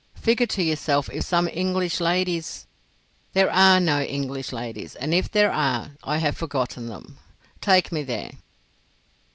[0.15, 2.65] Figure to yourself if some English ladies——"
[3.33, 7.19] "There are no English ladies; and if there are, I have forgotten them.
[7.61, 8.31] Take me there."